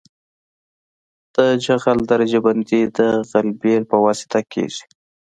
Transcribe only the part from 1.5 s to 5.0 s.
جغل درجه بندي د غلبیل په واسطه کیږي